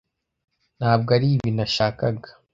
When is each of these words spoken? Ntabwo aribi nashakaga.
Ntabwo 0.79 1.09
aribi 1.17 1.49
nashakaga. 1.57 2.29